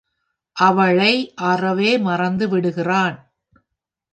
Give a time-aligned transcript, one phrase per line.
[0.57, 1.13] அவளை
[1.41, 3.17] அறவே மறந்து விடுகிறான்.